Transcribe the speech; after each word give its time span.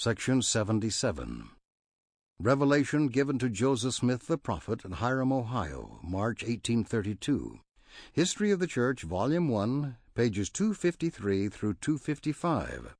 Section 0.00 0.42
77. 0.42 1.48
Revelation 2.38 3.08
given 3.08 3.36
to 3.40 3.48
Joseph 3.48 3.94
Smith 3.94 4.28
the 4.28 4.38
prophet 4.38 4.84
at 4.84 4.92
Hiram, 4.92 5.32
Ohio, 5.32 5.98
March 6.04 6.44
1832. 6.44 7.58
History 8.12 8.52
of 8.52 8.60
the 8.60 8.68
Church, 8.68 9.02
Volume 9.02 9.48
1, 9.48 9.96
pages 10.14 10.50
253 10.50 11.48
through 11.48 11.74
255. 11.80 12.94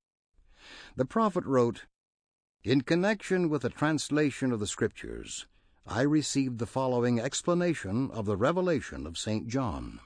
The 0.97 1.05
prophet 1.05 1.45
wrote, 1.45 1.85
In 2.65 2.81
connection 2.81 3.49
with 3.49 3.63
the 3.63 3.71
translation 3.71 4.51
of 4.51 4.59
the 4.59 4.67
Scriptures, 4.67 5.47
I 5.87 6.01
received 6.01 6.59
the 6.59 6.67
following 6.67 7.21
explanation 7.21 8.11
of 8.11 8.27
the 8.27 8.37
revelation 8.37 9.07
of 9.07 9.17
St. 9.17 9.47
John. 9.47 10.01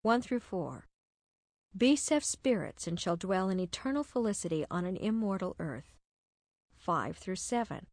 1 0.00 0.22
through 0.22 0.40
4. 0.40 0.86
Beasts 1.76 2.08
have 2.08 2.24
spirits 2.24 2.86
and 2.86 2.98
shall 2.98 3.16
dwell 3.16 3.50
in 3.50 3.60
eternal 3.60 4.02
felicity 4.02 4.64
on 4.70 4.86
an 4.86 4.96
immortal 4.96 5.56
earth. 5.58 5.96
5 6.78 7.16
through 7.16 7.36
7. 7.36 7.86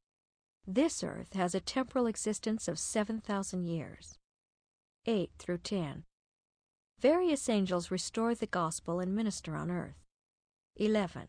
This 0.66 1.03
earth 1.03 1.34
has 1.34 1.53
a 1.53 1.59
temporal 1.59 2.07
existence 2.07 2.70
of 2.70 2.80
7,000 2.80 3.66
years. 3.66 4.17
8 5.05 5.31
through 5.38 5.57
10. 5.57 6.04
Various 6.99 7.49
angels 7.49 7.91
restore 7.91 8.34
the 8.34 8.48
gospel 8.48 9.02
and 9.02 9.13
minister 9.13 9.55
on 9.55 9.70
earth. 9.70 10.05
11. 10.77 11.27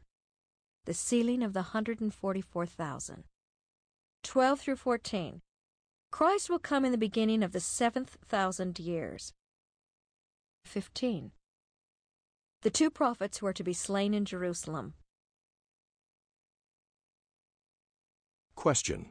The 0.84 0.94
sealing 0.94 1.42
of 1.42 1.54
the 1.54 1.60
144,000. 1.60 3.24
12 4.22 4.60
through 4.60 4.76
14. 4.76 5.40
Christ 6.12 6.48
will 6.48 6.60
come 6.60 6.84
in 6.84 6.92
the 6.92 6.98
beginning 6.98 7.42
of 7.42 7.50
the 7.50 7.58
seventh 7.58 8.16
thousand 8.24 8.78
years. 8.78 9.32
15. 10.64 11.32
The 12.64 12.70
two 12.70 12.88
prophets 12.88 13.36
who 13.36 13.46
are 13.46 13.52
to 13.52 13.62
be 13.62 13.74
slain 13.74 14.14
in 14.14 14.24
Jerusalem. 14.24 14.94
Question. 18.54 19.10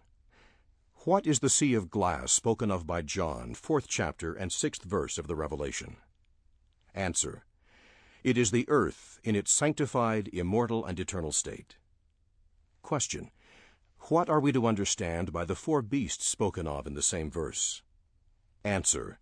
What 1.06 1.28
is 1.28 1.40
the 1.40 1.52
sea 1.52 1.76
of 1.76 1.92
glass 1.92 2.32
spoken 2.32 2.72
of 2.72 2.88
by 2.88 3.04
John, 3.04 3.54
fourth 3.54 3.88
chapter 3.88 4.34
and 4.34 4.52
sixth 4.52 4.84
verse 4.84 5.20
of 5.20 5.28
the 5.28 5.36
Revelation? 5.36 5.98
Answer. 6.96 7.46
It 8.24 8.40
is 8.40 8.50
the 8.50 8.66
earth 8.70 9.20
in 9.24 9.36
its 9.36 9.52
sanctified, 9.52 10.32
immortal, 10.34 10.84
and 10.84 11.00
eternal 11.00 11.32
state. 11.32 11.76
Question. 12.82 13.30
What 14.10 14.32
are 14.32 14.40
we 14.40 14.52
to 14.54 14.66
understand 14.66 15.32
by 15.32 15.46
the 15.46 15.54
four 15.54 15.84
beasts 15.84 16.26
spoken 16.26 16.66
of 16.66 16.88
in 16.88 16.96
the 16.96 17.04
same 17.04 17.30
verse? 17.30 17.84
Answer. 18.64 19.20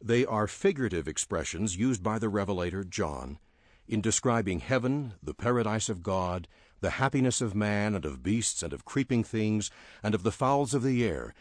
They 0.00 0.24
are 0.24 0.46
figurative 0.46 1.06
expressions 1.06 1.76
used 1.76 2.02
by 2.02 2.18
the 2.18 2.30
Revelator, 2.30 2.82
John, 2.82 3.38
in 3.88 4.00
describing 4.00 4.60
heaven, 4.60 5.14
the 5.22 5.34
paradise 5.34 5.88
of 5.88 6.02
God, 6.02 6.48
the 6.80 6.90
happiness 6.90 7.40
of 7.40 7.54
man 7.54 7.94
and 7.94 8.04
of 8.04 8.22
beasts 8.22 8.62
and 8.62 8.72
of 8.72 8.84
creeping 8.84 9.24
things 9.24 9.70
and 10.02 10.14
of 10.14 10.22
the 10.22 10.32
fowls 10.32 10.74
of 10.74 10.82
the 10.82 11.04
air, 11.04 11.34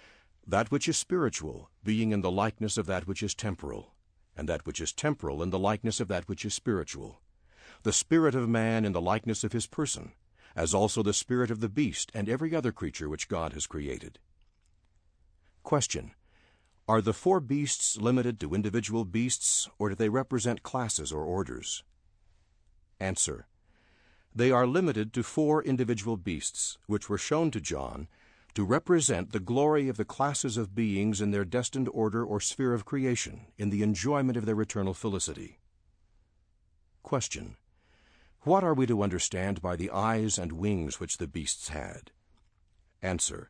that 0.48 0.72
which 0.72 0.88
is 0.88 0.98
spiritual 0.98 1.70
being 1.84 2.12
in 2.12 2.22
the 2.22 2.32
likeness 2.32 2.78
of 2.78 2.86
that 2.86 3.08
which 3.08 3.24
is 3.24 3.34
temporal, 3.34 3.94
and 4.38 4.48
that 4.48 4.66
which 4.66 4.80
is 4.80 4.94
temporal 4.94 5.42
in 5.42 5.50
the 5.50 5.60
likeness 5.60 6.00
of 6.00 6.08
that 6.08 6.28
which 6.28 6.46
is 6.46 6.54
spiritual, 6.54 7.20
the 7.84 7.94
spirit 7.94 8.36
of 8.36 8.48
man 8.48 8.86
in 8.86 8.92
the 8.92 9.02
likeness 9.02 9.44
of 9.44 9.52
his 9.52 9.68
person, 9.68 10.12
as 10.56 10.74
also 10.74 11.04
the 11.04 11.14
spirit 11.14 11.52
of 11.52 11.60
the 11.60 11.70
beast 11.70 12.12
and 12.14 12.30
every 12.30 12.56
other 12.56 12.72
creature 12.72 13.10
which 13.10 13.28
God 13.28 13.54
has 13.54 13.68
created. 13.68 14.20
Question. 15.64 16.12
Are 16.88 17.02
the 17.02 17.14
four 17.14 17.40
beasts 17.40 17.98
limited 17.98 18.40
to 18.40 18.54
individual 18.54 19.06
beasts, 19.06 19.68
or 19.80 19.90
do 19.90 19.96
they 19.96 20.10
represent 20.10 20.62
classes 20.62 21.12
or 21.12 21.24
orders? 21.24 21.84
Answer. 23.00 23.48
They 24.34 24.52
are 24.52 24.68
limited 24.68 25.14
to 25.14 25.24
four 25.24 25.64
individual 25.64 26.18
beasts, 26.18 26.78
which 26.88 27.10
were 27.10 27.18
shown 27.18 27.52
to 27.52 27.62
John 27.62 28.08
to 28.54 28.64
represent 28.64 29.32
the 29.32 29.40
glory 29.40 29.90
of 29.90 29.98
the 29.98 30.06
classes 30.06 30.56
of 30.56 30.74
beings 30.74 31.20
in 31.20 31.32
their 31.32 31.44
destined 31.44 31.90
order 31.90 32.26
or 32.26 32.40
sphere 32.40 32.74
of 32.74 32.86
creation, 32.86 33.48
in 33.58 33.70
the 33.70 33.84
enjoyment 33.84 34.38
of 34.38 34.46
their 34.46 34.60
eternal 34.62 34.94
felicity. 34.94 35.60
Question. 37.04 37.58
What 38.42 38.64
are 38.64 38.74
we 38.74 38.86
to 38.86 39.04
understand 39.04 39.62
by 39.62 39.76
the 39.76 39.92
eyes 39.92 40.38
and 40.38 40.54
wings 40.54 41.00
which 41.00 41.18
the 41.18 41.28
beasts 41.28 41.70
had? 41.70 42.12
Answer. 43.02 43.50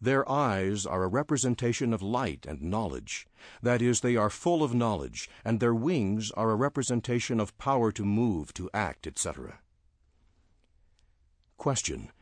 Their 0.00 0.28
eyes 0.30 0.86
are 0.86 1.02
a 1.02 1.08
representation 1.08 1.92
of 1.92 2.02
light 2.02 2.46
and 2.46 2.62
knowledge. 2.62 3.26
That 3.62 3.82
is, 3.82 4.00
they 4.00 4.16
are 4.16 4.30
full 4.30 4.62
of 4.62 4.74
knowledge, 4.74 5.28
and 5.44 5.58
their 5.58 5.74
wings 5.74 6.30
are 6.32 6.50
a 6.50 6.56
representation 6.56 7.40
of 7.40 7.56
power 7.58 7.90
to 7.92 8.04
move, 8.04 8.54
to 8.54 8.70
act, 8.72 9.06
etc. 9.06 9.58
Question. 11.56 12.12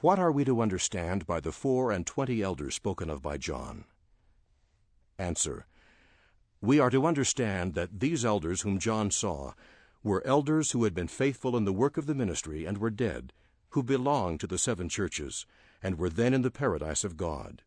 What 0.00 0.18
are 0.18 0.30
we 0.30 0.44
to 0.44 0.60
understand 0.60 1.26
by 1.26 1.40
the 1.40 1.50
four 1.50 1.90
and 1.90 2.06
twenty 2.06 2.42
elders 2.42 2.74
spoken 2.74 3.08
of 3.08 3.22
by 3.22 3.38
John? 3.38 3.84
Answer. 5.18 5.66
We 6.60 6.78
are 6.78 6.90
to 6.90 7.06
understand 7.06 7.74
that 7.74 8.00
these 8.00 8.24
elders 8.24 8.60
whom 8.60 8.78
John 8.78 9.10
saw 9.10 9.54
were 10.02 10.26
elders 10.26 10.72
who 10.72 10.84
had 10.84 10.94
been 10.94 11.08
faithful 11.08 11.56
in 11.56 11.64
the 11.64 11.72
work 11.72 11.96
of 11.96 12.06
the 12.06 12.14
ministry 12.14 12.64
and 12.64 12.78
were 12.78 12.90
dead, 12.90 13.32
who 13.70 13.82
belonged 13.82 14.40
to 14.40 14.46
the 14.46 14.58
seven 14.58 14.88
churches, 14.88 15.46
and 15.82 15.98
were 15.98 16.10
then 16.10 16.34
in 16.34 16.42
the 16.42 16.50
paradise 16.50 17.04
of 17.04 17.16
God. 17.16 17.62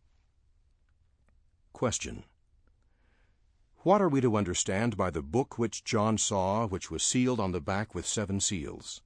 Question. 1.73 2.23
What 3.83 4.01
are 4.01 4.09
we 4.09 4.21
to 4.21 4.37
understand 4.37 4.95
by 4.95 5.09
the 5.09 5.23
book 5.23 5.57
which 5.57 5.83
John 5.83 6.17
saw, 6.17 6.67
which 6.67 6.91
was 6.91 7.01
sealed 7.01 7.39
on 7.39 7.51
the 7.51 7.61
back 7.61 7.95
with 7.95 8.05
seven 8.05 8.39
seals? 8.39 9.01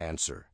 Answer. 0.00 0.48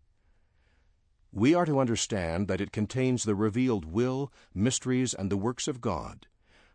We 1.33 1.55
are 1.55 1.67
to 1.67 1.81
understand 1.81 2.47
that 2.49 2.61
it 2.61 2.73
contains 2.73 3.25
the 3.25 3.35
revealed 3.35 3.85
will, 3.85 4.33
mysteries, 4.55 5.15
and 5.15 5.31
the 5.31 5.37
works 5.37 5.67
of 5.67 5.81
God, 5.81 6.27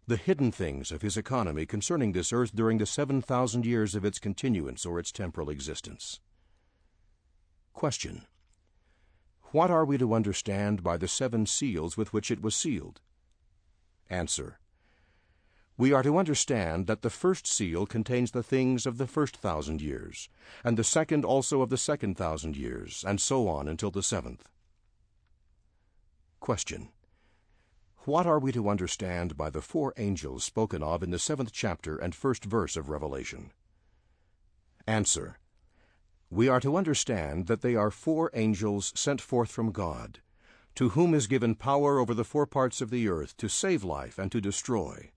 the 0.07 0.17
hidden 0.17 0.51
things 0.51 0.91
of 0.91 1.01
His 1.01 1.17
economy 1.17 1.65
concerning 1.65 2.11
this 2.11 2.33
earth 2.33 2.55
during 2.55 2.77
the 2.77 2.85
seven 2.85 3.21
thousand 3.21 3.65
years 3.65 3.95
of 3.95 4.05
its 4.05 4.19
continuance 4.19 4.85
or 4.85 4.99
its 4.99 5.11
temporal 5.11 5.49
existence. 5.49 6.19
Question. 7.73 8.25
What 9.51 9.71
are 9.71 9.85
we 9.85 9.97
to 9.97 10.13
understand 10.13 10.83
by 10.83 10.97
the 10.97 11.07
seven 11.07 11.45
seals 11.45 11.95
with 11.97 12.13
which 12.13 12.31
it 12.31 12.41
was 12.41 12.55
sealed? 12.55 13.01
Answer. 14.09 14.59
We 15.77 15.91
are 15.91 16.03
to 16.03 16.17
understand 16.17 16.87
that 16.87 17.01
the 17.01 17.09
first 17.09 17.45
seal 17.45 17.85
contains 17.85 18.31
the 18.31 18.43
things 18.43 18.85
of 18.85 18.97
the 18.97 19.07
first 19.07 19.35
thousand 19.35 19.81
years, 19.81 20.29
and 20.63 20.77
the 20.77 20.83
second 20.83 21.25
also 21.25 21.61
of 21.61 21.69
the 21.69 21.77
second 21.77 22.15
thousand 22.15 22.55
years, 22.55 23.03
and 23.05 23.19
so 23.19 23.47
on 23.49 23.67
until 23.67 23.91
the 23.91 24.03
seventh. 24.03 24.49
Question. 26.39 26.89
What 28.05 28.25
are 28.25 28.39
we 28.39 28.51
to 28.51 28.69
understand 28.69 29.35
by 29.35 29.49
the 29.49 29.61
four 29.61 29.93
angels 29.97 30.43
spoken 30.43 30.83
of 30.83 31.03
in 31.03 31.11
the 31.11 31.19
seventh 31.19 31.51
chapter 31.51 31.97
and 31.97 32.13
first 32.15 32.45
verse 32.45 32.77
of 32.77 32.89
Revelation? 32.89 33.51
Answer. 34.87 35.39
We 36.29 36.47
are 36.47 36.59
to 36.59 36.75
understand 36.75 37.47
that 37.47 37.61
they 37.61 37.75
are 37.75 37.91
four 37.91 38.31
angels 38.33 38.91
sent 38.95 39.21
forth 39.21 39.51
from 39.51 39.71
God, 39.71 40.19
to 40.75 40.89
whom 40.89 41.13
is 41.13 41.27
given 41.27 41.55
power 41.55 41.99
over 41.99 42.13
the 42.13 42.23
four 42.23 42.45
parts 42.45 42.81
of 42.81 42.89
the 42.89 43.07
earth 43.07 43.37
to 43.37 43.47
save 43.47 43.83
life 43.83 44.17
and 44.17 44.31
to 44.31 44.41
destroy. 44.41 45.11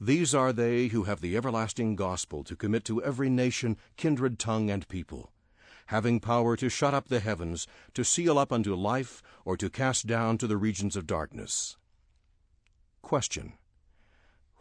These 0.00 0.34
are 0.34 0.52
they 0.52 0.88
who 0.88 1.04
have 1.04 1.20
the 1.20 1.36
everlasting 1.36 1.96
gospel 1.96 2.44
to 2.44 2.56
commit 2.56 2.84
to 2.84 3.02
every 3.02 3.30
nation, 3.30 3.76
kindred, 3.96 4.38
tongue, 4.38 4.70
and 4.70 4.86
people, 4.88 5.32
having 5.86 6.20
power 6.20 6.56
to 6.56 6.68
shut 6.68 6.94
up 6.94 7.08
the 7.08 7.20
heavens, 7.20 7.66
to 7.94 8.04
seal 8.04 8.38
up 8.38 8.52
unto 8.52 8.74
life, 8.74 9.22
or 9.44 9.56
to 9.56 9.70
cast 9.70 10.06
down 10.06 10.36
to 10.38 10.46
the 10.46 10.56
regions 10.56 10.94
of 10.94 11.06
darkness. 11.06 11.76
Question. 13.02 13.54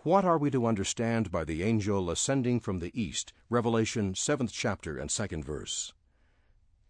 What 0.04 0.26
are 0.26 0.38
we 0.38 0.52
to 0.52 0.66
understand 0.66 1.32
by 1.32 1.46
the 1.46 1.64
angel 1.64 2.12
ascending 2.12 2.60
from 2.60 2.80
the 2.80 2.92
east, 2.94 3.32
Revelation 3.50 4.16
7th 4.16 4.52
chapter 4.52 4.98
and 4.98 5.10
2nd 5.10 5.46
verse? 5.46 5.94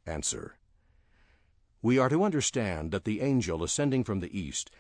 Answer. 0.08 0.58
We 1.84 2.00
are 2.00 2.10
to 2.10 2.24
understand 2.24 2.92
that 2.92 3.04
the 3.04 3.22
angel 3.22 3.64
ascending 3.64 4.04
from 4.04 4.20
the 4.20 4.36
east 4.36 4.72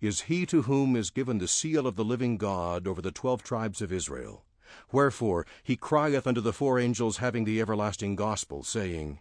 is 0.00 0.22
he 0.22 0.46
to 0.46 0.62
whom 0.62 0.96
is 0.96 1.10
given 1.10 1.36
the 1.36 1.46
seal 1.46 1.86
of 1.86 1.96
the 1.96 2.04
living 2.04 2.38
God 2.38 2.88
over 2.88 3.02
the 3.02 3.12
twelve 3.12 3.42
tribes 3.42 3.82
of 3.82 3.92
Israel. 3.92 4.46
Wherefore 4.90 5.46
he 5.62 5.76
crieth 5.76 6.26
unto 6.26 6.40
the 6.40 6.54
four 6.54 6.78
angels 6.78 7.18
having 7.18 7.44
the 7.44 7.60
everlasting 7.60 8.16
gospel, 8.16 8.62
saying, 8.62 9.20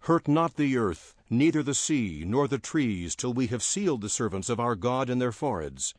Hurt 0.00 0.26
not 0.26 0.56
the 0.56 0.76
earth, 0.76 1.14
neither 1.30 1.62
the 1.62 1.72
sea, 1.72 2.24
nor 2.26 2.48
the 2.48 2.58
trees, 2.58 3.14
till 3.14 3.32
we 3.32 3.46
have 3.46 3.62
sealed 3.62 4.00
the 4.00 4.08
servants 4.08 4.48
of 4.48 4.58
our 4.58 4.74
God 4.74 5.08
in 5.08 5.20
their 5.20 5.30
foreheads. 5.30 5.94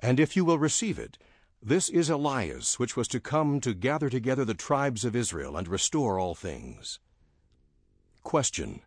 And 0.00 0.20
if 0.20 0.36
you 0.36 0.44
will 0.44 0.58
receive 0.58 0.96
it, 0.96 1.18
this 1.62 1.90
is 1.90 2.08
Elias, 2.08 2.78
which 2.78 2.96
was 2.96 3.06
to 3.08 3.20
come 3.20 3.60
to 3.60 3.74
gather 3.74 4.08
together 4.08 4.46
the 4.46 4.54
tribes 4.54 5.04
of 5.04 5.14
Israel 5.14 5.58
and 5.58 5.68
restore 5.68 6.18
all 6.18 6.34
things. 6.34 7.00
Question. 8.22 8.80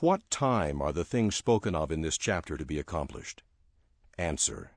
What 0.00 0.28
time 0.28 0.82
are 0.82 0.92
the 0.92 1.04
things 1.04 1.36
spoken 1.36 1.76
of 1.76 1.92
in 1.92 2.00
this 2.00 2.18
chapter 2.18 2.56
to 2.56 2.66
be 2.66 2.80
accomplished? 2.80 3.44
Answer. 4.18 4.72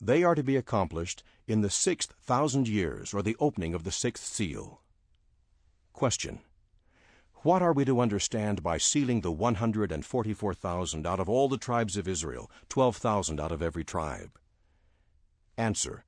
They 0.00 0.24
are 0.24 0.34
to 0.34 0.42
be 0.42 0.56
accomplished 0.56 1.22
in 1.46 1.60
the 1.60 1.70
sixth 1.70 2.14
thousand 2.20 2.66
years, 2.66 3.12
or 3.12 3.22
the 3.22 3.36
opening 3.38 3.74
of 3.74 3.84
the 3.84 3.92
sixth 3.92 4.24
seal. 4.24 4.80
Question. 5.92 6.40
What 7.42 7.60
are 7.60 7.72
we 7.74 7.84
to 7.84 8.00
understand 8.00 8.62
by 8.62 8.78
sealing 8.78 9.20
the 9.20 9.30
144,000 9.30 11.06
out 11.06 11.20
of 11.20 11.28
all 11.28 11.48
the 11.48 11.58
tribes 11.58 11.96
of 11.96 12.08
Israel, 12.08 12.50
12,000 12.68 13.38
out 13.38 13.52
of 13.52 13.62
every 13.62 13.84
tribe? 13.84 14.38
Answer. 15.56 16.04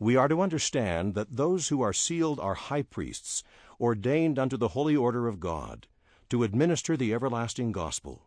We 0.00 0.16
are 0.16 0.28
to 0.28 0.40
understand 0.40 1.14
that 1.14 1.36
those 1.36 1.68
who 1.68 1.82
are 1.82 1.92
sealed 1.92 2.40
are 2.40 2.54
high 2.54 2.80
priests, 2.80 3.44
ordained 3.78 4.38
unto 4.38 4.56
the 4.56 4.68
holy 4.68 4.96
order 4.96 5.28
of 5.28 5.40
God, 5.40 5.88
to 6.30 6.42
administer 6.42 6.96
the 6.96 7.12
everlasting 7.12 7.70
gospel. 7.70 8.22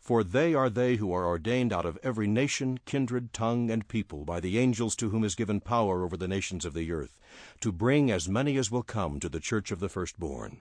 For 0.00 0.24
they 0.24 0.52
are 0.52 0.68
they 0.68 0.96
who 0.96 1.12
are 1.12 1.26
ordained 1.26 1.72
out 1.72 1.86
of 1.86 1.96
every 2.02 2.26
nation, 2.26 2.80
kindred, 2.86 3.32
tongue, 3.32 3.70
and 3.70 3.86
people 3.86 4.24
by 4.24 4.40
the 4.40 4.58
angels 4.58 4.96
to 4.96 5.10
whom 5.10 5.22
is 5.22 5.36
given 5.36 5.60
power 5.60 6.02
over 6.02 6.16
the 6.16 6.26
nations 6.26 6.64
of 6.64 6.74
the 6.74 6.90
earth, 6.90 7.20
to 7.60 7.70
bring 7.70 8.10
as 8.10 8.28
many 8.28 8.56
as 8.56 8.72
will 8.72 8.82
come 8.82 9.20
to 9.20 9.28
the 9.28 9.38
church 9.38 9.70
of 9.70 9.78
the 9.78 9.88
firstborn. 9.88 10.60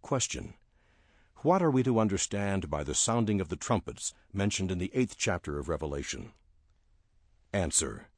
Question. 0.00 0.54
What 1.42 1.60
are 1.60 1.70
we 1.70 1.82
to 1.82 1.98
understand 1.98 2.70
by 2.70 2.84
the 2.84 2.94
sounding 2.94 3.38
of 3.38 3.50
the 3.50 3.56
trumpets 3.56 4.14
mentioned 4.32 4.70
in 4.70 4.78
the 4.78 4.90
eighth 4.94 5.16
chapter 5.18 5.58
of 5.58 5.68
Revelation? 5.68 6.32
Answer. 7.52 8.08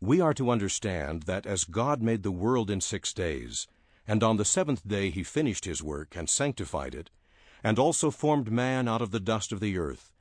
We 0.00 0.20
are 0.20 0.34
to 0.34 0.50
understand 0.50 1.22
that 1.22 1.46
as 1.46 1.62
God 1.62 2.02
made 2.02 2.24
the 2.24 2.32
world 2.32 2.70
in 2.70 2.80
six 2.80 3.12
days, 3.12 3.68
and 4.04 4.20
on 4.24 4.36
the 4.36 4.44
seventh 4.44 4.86
day 4.86 5.10
he 5.10 5.22
finished 5.22 5.64
his 5.64 5.80
work 5.80 6.16
and 6.16 6.28
sanctified 6.28 6.92
it, 6.92 7.08
and 7.62 7.78
also 7.78 8.10
formed 8.10 8.50
man 8.50 8.88
out 8.88 9.00
of 9.00 9.12
the 9.12 9.20
dust 9.20 9.52
of 9.52 9.60
the 9.60 9.78
earth, 9.78 10.12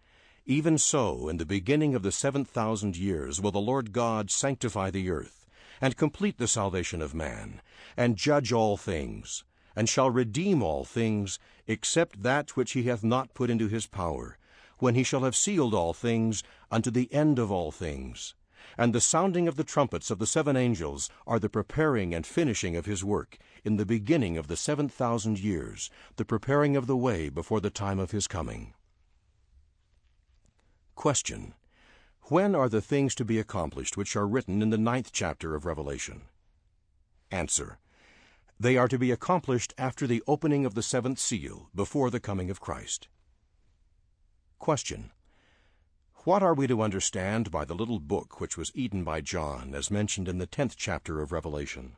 even 0.45 0.77
so 0.77 1.29
in 1.29 1.37
the 1.37 1.47
beginning 1.47 1.95
of 1.95 2.03
the 2.03 2.11
seven 2.11 2.45
thousand 2.45 2.95
years 2.95 3.41
will 3.41 3.51
the 3.51 3.59
Lord 3.59 3.91
God 3.91 4.29
sanctify 4.29 4.91
the 4.91 5.09
earth, 5.09 5.47
and 5.81 5.97
complete 5.97 6.37
the 6.37 6.47
salvation 6.47 7.01
of 7.01 7.15
man, 7.15 7.59
and 7.97 8.17
judge 8.17 8.53
all 8.53 8.77
things, 8.77 9.43
and 9.75 9.89
shall 9.89 10.11
redeem 10.11 10.61
all 10.61 10.85
things, 10.85 11.39
except 11.65 12.21
that 12.21 12.55
which 12.55 12.73
he 12.73 12.83
hath 12.83 13.03
not 13.03 13.33
put 13.33 13.49
into 13.49 13.67
his 13.67 13.87
power, 13.87 14.37
when 14.77 14.93
he 14.93 15.03
shall 15.03 15.23
have 15.23 15.35
sealed 15.35 15.73
all 15.73 15.93
things 15.93 16.43
unto 16.69 16.91
the 16.91 17.11
end 17.11 17.39
of 17.39 17.51
all 17.51 17.71
things. 17.71 18.35
And 18.77 18.93
the 18.93 19.01
sounding 19.01 19.47
of 19.47 19.55
the 19.55 19.63
trumpets 19.63 20.09
of 20.09 20.19
the 20.19 20.25
seven 20.25 20.55
angels 20.55 21.09
are 21.27 21.39
the 21.39 21.49
preparing 21.49 22.13
and 22.13 22.25
finishing 22.25 22.75
of 22.75 22.85
his 22.85 23.03
work, 23.03 23.37
in 23.63 23.77
the 23.77 23.85
beginning 23.85 24.37
of 24.37 24.47
the 24.47 24.57
seven 24.57 24.89
thousand 24.89 25.39
years, 25.39 25.89
the 26.15 26.25
preparing 26.25 26.75
of 26.75 26.87
the 26.87 26.97
way 26.97 27.29
before 27.29 27.59
the 27.59 27.69
time 27.69 27.99
of 27.99 28.11
his 28.11 28.27
coming. 28.27 28.73
Question. 30.95 31.53
When 32.27 32.55
are 32.55 32.69
the 32.69 32.81
things 32.81 33.15
to 33.15 33.25
be 33.25 33.39
accomplished 33.39 33.97
which 33.97 34.15
are 34.15 34.27
written 34.27 34.61
in 34.61 34.69
the 34.69 34.77
ninth 34.77 35.11
chapter 35.11 35.55
of 35.55 35.65
Revelation? 35.65 36.21
Answer. 37.31 37.79
They 38.59 38.77
are 38.77 38.87
to 38.87 38.97
be 38.97 39.11
accomplished 39.11 39.73
after 39.77 40.07
the 40.07 40.23
opening 40.27 40.65
of 40.65 40.73
the 40.73 40.83
seventh 40.83 41.19
seal, 41.19 41.69
before 41.75 42.09
the 42.09 42.19
coming 42.19 42.49
of 42.49 42.61
Christ. 42.61 43.07
Question. 44.59 45.11
What 46.25 46.41
are 46.41 46.53
we 46.53 46.67
to 46.67 46.81
understand 46.81 47.51
by 47.51 47.65
the 47.65 47.75
little 47.75 47.99
book 47.99 48.39
which 48.39 48.57
was 48.57 48.71
eaten 48.73 49.03
by 49.03 49.19
John, 49.19 49.75
as 49.75 49.91
mentioned 49.91 50.29
in 50.29 50.37
the 50.37 50.47
tenth 50.47 50.77
chapter 50.77 51.19
of 51.19 51.33
Revelation? 51.33 51.97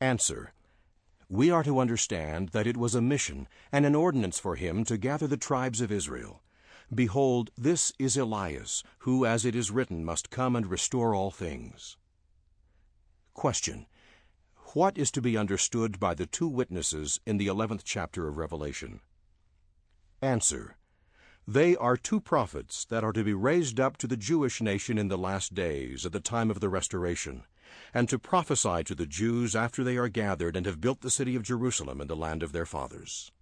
Answer. 0.00 0.52
We 1.28 1.50
are 1.50 1.64
to 1.64 1.80
understand 1.80 2.50
that 2.50 2.68
it 2.68 2.76
was 2.76 2.94
a 2.94 3.00
mission 3.00 3.48
and 3.72 3.84
an 3.84 3.96
ordinance 3.96 4.38
for 4.38 4.54
him 4.54 4.84
to 4.84 4.96
gather 4.96 5.26
the 5.26 5.36
tribes 5.36 5.80
of 5.80 5.90
Israel. 5.90 6.40
Behold, 6.94 7.50
this 7.58 7.92
is 7.98 8.16
Elias, 8.16 8.84
who, 8.98 9.26
as 9.26 9.44
it 9.44 9.56
is 9.56 9.72
written, 9.72 10.04
must 10.04 10.30
come 10.30 10.54
and 10.54 10.68
restore 10.68 11.12
all 11.12 11.32
things. 11.32 11.96
Question. 13.34 13.86
What 14.74 14.96
is 14.96 15.10
to 15.10 15.20
be 15.20 15.36
understood 15.36 15.98
by 15.98 16.14
the 16.14 16.26
two 16.26 16.46
witnesses 16.46 17.18
in 17.26 17.38
the 17.38 17.48
eleventh 17.48 17.82
chapter 17.84 18.28
of 18.28 18.36
Revelation? 18.36 19.00
Answer. 20.22 20.76
They 21.52 21.74
are 21.74 21.96
two 21.96 22.20
prophets 22.20 22.84
that 22.90 23.02
are 23.02 23.12
to 23.12 23.24
be 23.24 23.34
raised 23.34 23.80
up 23.80 23.96
to 23.96 24.06
the 24.06 24.16
Jewish 24.16 24.60
nation 24.60 24.96
in 24.96 25.08
the 25.08 25.18
last 25.18 25.52
days, 25.52 26.06
at 26.06 26.12
the 26.12 26.20
time 26.20 26.48
of 26.48 26.60
the 26.60 26.68
restoration, 26.68 27.42
and 27.92 28.08
to 28.08 28.20
prophesy 28.20 28.84
to 28.84 28.94
the 28.94 29.04
Jews 29.04 29.56
after 29.56 29.82
they 29.82 29.96
are 29.96 30.06
gathered 30.08 30.56
and 30.56 30.64
have 30.64 30.80
built 30.80 31.00
the 31.00 31.10
city 31.10 31.34
of 31.34 31.42
Jerusalem 31.42 32.00
in 32.00 32.06
the 32.06 32.14
land 32.14 32.44
of 32.44 32.52
their 32.52 32.66
fathers. 32.66 33.32